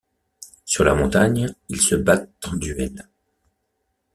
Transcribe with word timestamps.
Sur 0.65 0.83
la 0.83 0.95
montagne, 0.95 1.53
ils 1.69 1.79
se 1.79 1.93
battent 1.93 2.33
en 2.47 2.55
duel. 2.55 3.07